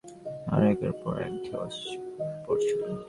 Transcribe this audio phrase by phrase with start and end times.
[0.47, 1.93] আর একের পর এক ঢেউ আছড়ে
[2.45, 2.79] পড়ছিল।